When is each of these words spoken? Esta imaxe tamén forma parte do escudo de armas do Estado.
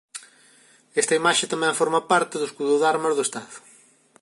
Esta 1.01 1.17
imaxe 1.21 1.51
tamén 1.53 1.79
forma 1.79 2.07
parte 2.11 2.35
do 2.37 2.47
escudo 2.49 2.73
de 2.79 2.85
armas 2.93 3.13
do 3.15 3.25
Estado. 3.27 3.55